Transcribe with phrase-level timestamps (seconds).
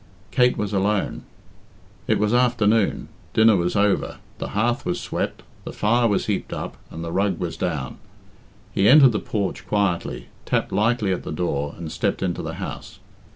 [0.31, 1.25] Kate was alone.
[2.07, 6.75] It was afternoon; dinner was over, the hearth was swept, the fire was heaped up,
[6.89, 7.99] and the rug was down.
[8.71, 12.97] He entered the porch quietly, tapped lightly at the door, and stepped into the house.